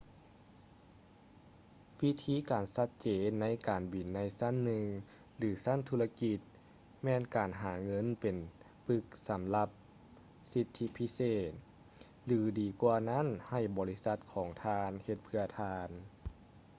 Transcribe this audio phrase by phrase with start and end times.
[2.03, 4.83] ວິທີການຊັດເຈນໃນການບິນໃນຊັ້ນໜຶ່ງ
[5.37, 6.39] ຫລື ຊັ້ນທຸລະກິດ
[7.03, 8.35] ແມ່ນການຫາເງິນເປັນ
[8.87, 9.69] ປຶກສຳລັບ
[10.53, 11.19] ສິດທິພິເສ
[11.49, 11.51] ດ
[12.25, 15.89] ຫຼື ດີກວ່ານັ້ນໃຫ້ບໍລິສັດຂອງທ່ານເຮັດເພື່ອທ່ານ